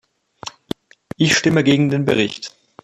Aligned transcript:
Ich 1.15 1.35
stimme 1.37 1.63
gegen 1.63 1.89
den 1.89 2.05
Bericht. 2.05 2.55